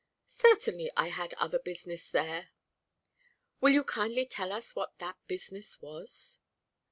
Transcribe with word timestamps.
"Certainly. 0.39 0.91
I 0.97 1.09
had 1.09 1.35
other 1.35 1.59
business 1.59 2.09
there." 2.09 2.49
"Will 3.59 3.69
you 3.71 3.83
kindly 3.83 4.25
tell 4.25 4.51
us 4.51 4.75
what 4.75 4.97
that 4.97 5.17
business 5.27 5.79
was?" 5.79 6.39